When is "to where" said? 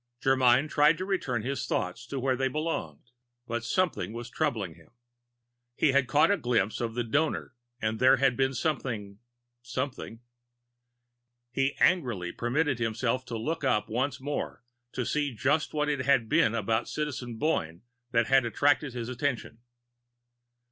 2.07-2.35